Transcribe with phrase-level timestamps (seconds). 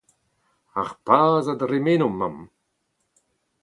[0.81, 2.37] Ar paz a dremeno, mamm.